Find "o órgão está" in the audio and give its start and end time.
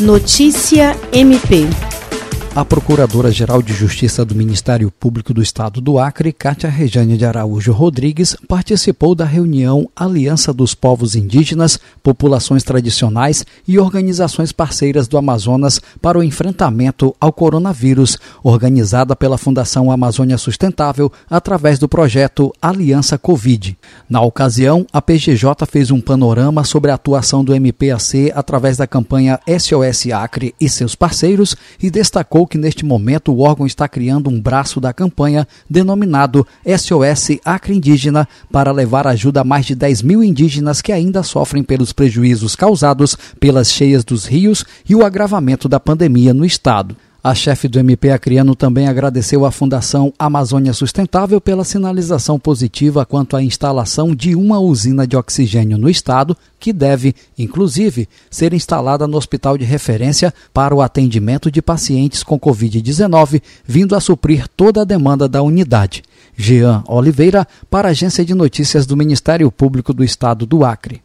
33.32-33.88